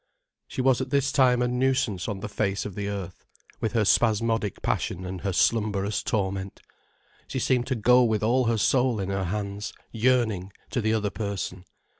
She 0.47 0.61
was 0.63 0.81
at 0.81 0.89
this 0.89 1.11
time 1.11 1.43
a 1.43 1.47
nuisance 1.47 2.07
on 2.07 2.21
the 2.21 2.27
face 2.27 2.65
of 2.65 2.73
the 2.73 2.89
earth, 2.89 3.27
with 3.59 3.73
her 3.73 3.85
spasmodic 3.85 4.63
passion 4.63 5.05
and 5.05 5.21
her 5.21 5.31
slumberous 5.31 6.01
torment. 6.01 6.59
She 7.27 7.37
seemed 7.37 7.67
to 7.67 7.75
go 7.75 8.03
with 8.03 8.23
all 8.23 8.45
her 8.45 8.57
soul 8.57 8.99
in 8.99 9.09
her 9.11 9.25
hands, 9.25 9.73
yearning, 9.91 10.53
to 10.71 10.81
the 10.81 10.91
other 10.95 11.11
person. 11.11 11.65